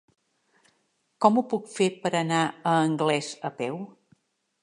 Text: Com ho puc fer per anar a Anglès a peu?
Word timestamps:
Com 1.25 1.35
ho 1.35 1.43
puc 1.51 1.67
fer 1.73 1.89
per 2.07 2.13
anar 2.21 2.41
a 2.71 2.75
Anglès 2.87 3.31
a 3.51 3.55
peu? 3.63 3.81